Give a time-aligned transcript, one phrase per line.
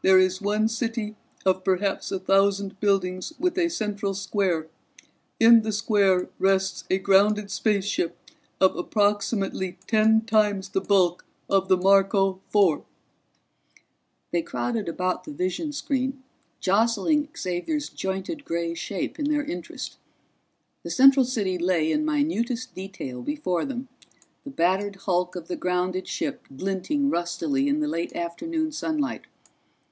[0.00, 4.68] There is one city of perhaps a thousand buildings with a central square.
[5.40, 8.16] In the square rests a grounded spaceship
[8.60, 12.84] of approximately ten times the bulk of the Marco Four."
[14.30, 16.22] They crowded about the vision screen,
[16.60, 19.96] jostling Xavier's jointed gray shape in their interest.
[20.84, 23.88] The central city lay in minutest detail before them,
[24.44, 29.22] the battered hulk of the grounded ship glinting rustily in the late afternoon sunlight.